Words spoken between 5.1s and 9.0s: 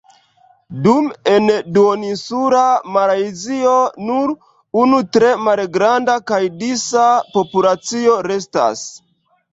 tre malgranda kaj disa populacio restas.